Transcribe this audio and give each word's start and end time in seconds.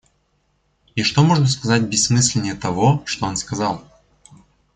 И 0.95 1.03
что 1.03 1.21
можно 1.23 1.45
сказать 1.45 1.83
бессмысленнее 1.83 2.55
того, 2.55 3.03
что 3.05 3.27
он 3.27 3.37
сказал? 3.37 3.83